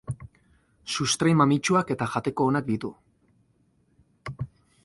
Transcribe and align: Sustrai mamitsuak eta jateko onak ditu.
Sustrai 0.95 1.33
mamitsuak 1.41 1.93
eta 1.97 2.09
jateko 2.15 2.49
onak 2.53 2.69
ditu. 2.73 2.93